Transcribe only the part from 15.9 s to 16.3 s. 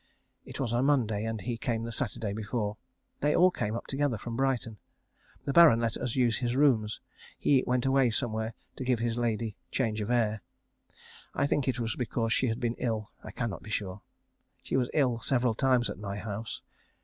my